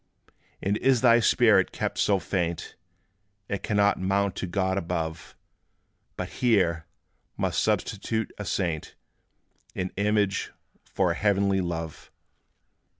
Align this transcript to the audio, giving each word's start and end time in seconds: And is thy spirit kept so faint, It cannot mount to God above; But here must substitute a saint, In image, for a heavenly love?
And 0.63 0.77
is 0.77 1.01
thy 1.01 1.19
spirit 1.19 1.71
kept 1.71 1.99
so 1.99 2.17
faint, 2.17 2.75
It 3.47 3.61
cannot 3.61 3.99
mount 4.01 4.35
to 4.37 4.47
God 4.47 4.75
above; 4.79 5.35
But 6.17 6.29
here 6.41 6.87
must 7.37 7.61
substitute 7.63 8.33
a 8.39 8.45
saint, 8.45 8.95
In 9.75 9.91
image, 9.97 10.53
for 10.83 11.11
a 11.11 11.15
heavenly 11.15 11.61
love? 11.61 12.09